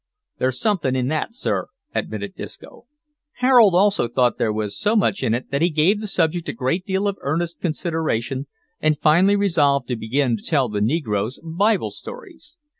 "There's 0.39 0.59
something 0.59 0.95
in 0.95 1.09
that 1.09 1.35
sir," 1.35 1.67
admitted 1.93 2.33
Disco. 2.33 2.87
Harold 3.33 3.75
also 3.75 4.07
thought 4.07 4.39
there 4.39 4.51
was 4.51 4.75
so 4.75 4.95
much 4.95 5.21
in 5.21 5.35
it 5.35 5.51
that 5.51 5.61
he 5.61 5.69
gave 5.69 5.99
the 5.99 6.07
subject 6.07 6.49
a 6.49 6.53
great 6.53 6.87
deal 6.87 7.07
of 7.07 7.17
earnest 7.21 7.59
consideration, 7.61 8.47
and 8.79 8.97
finally 8.99 9.35
resolved 9.35 9.87
to 9.89 9.95
begin 9.95 10.37
to 10.37 10.43
tell 10.43 10.69
the 10.69 10.81
negroes 10.81 11.39
Bible 11.43 11.91
stories. 11.91 12.57